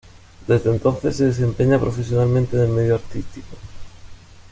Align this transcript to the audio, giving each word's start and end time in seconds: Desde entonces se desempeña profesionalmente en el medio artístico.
Desde 0.47 0.71
entonces 0.71 1.15
se 1.15 1.25
desempeña 1.25 1.79
profesionalmente 1.79 2.55
en 2.57 2.63
el 2.63 2.69
medio 2.69 2.95
artístico. 2.95 3.55